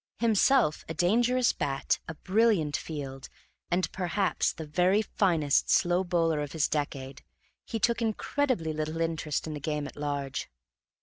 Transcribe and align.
Himself 0.17 0.83
a 0.89 0.95
dangerous 0.95 1.53
bat, 1.53 1.99
a 2.07 2.15
brilliant 2.15 2.75
field, 2.75 3.29
and 3.69 3.91
perhaps 3.91 4.51
the 4.51 4.65
very 4.65 5.03
finest 5.03 5.69
slow 5.69 6.03
bowler 6.03 6.39
of 6.41 6.53
his 6.53 6.67
decade, 6.67 7.21
he 7.65 7.77
took 7.77 8.01
incredibly 8.01 8.73
little 8.73 8.99
interest 8.99 9.45
in 9.45 9.53
the 9.53 9.59
game 9.59 9.85
at 9.85 9.95
large. 9.95 10.49